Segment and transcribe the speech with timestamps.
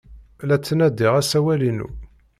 [0.47, 1.87] La ttnadiɣ asawal-inu.